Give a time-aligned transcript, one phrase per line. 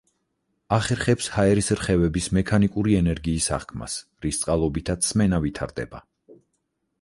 [0.77, 6.03] ახერხებს ჰაერის რხევების მექანიკური ენერგიის აღქმას, რის წყალობითაც სმენა ვითარდება.